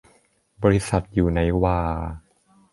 [0.63, 1.79] บริษัทอยู่ไหนหว่า